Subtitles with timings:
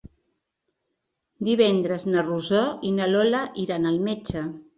[1.49, 4.45] Divendres na Rosó i na Lola iran al metge.